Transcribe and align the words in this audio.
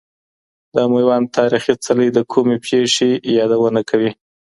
د 0.75 0.77
میوند 0.91 1.25
تاریخي 1.37 1.73
څلی 1.85 2.07
د 2.13 2.19
کومې 2.31 2.57
پېښې 2.65 3.09
یادونه 3.37 3.81
کوي؟ 3.89 4.11